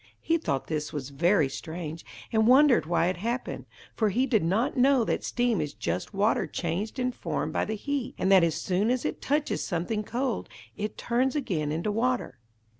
He 0.19 0.39
thought 0.39 0.65
this 0.65 0.91
was 0.91 1.09
very 1.11 1.47
strange, 1.47 2.03
and 2.33 2.47
wondered 2.47 2.87
why 2.87 3.05
it 3.05 3.17
happened, 3.17 3.67
for 3.93 4.09
he 4.09 4.25
did 4.25 4.43
not 4.43 4.75
know 4.75 5.03
that 5.03 5.23
steam 5.23 5.61
is 5.61 5.75
just 5.75 6.11
water 6.11 6.47
changed 6.47 6.97
in 6.97 7.11
form 7.11 7.51
by 7.51 7.65
the 7.65 7.75
heat, 7.75 8.15
and 8.17 8.31
that 8.31 8.43
as 8.43 8.55
soon 8.55 8.89
as 8.89 9.05
it 9.05 9.21
touches 9.21 9.63
something 9.63 10.03
cold 10.03 10.49
it 10.75 10.97
turns 10.97 11.35
again 11.35 11.71
into 11.71 11.91
water. 11.91 12.39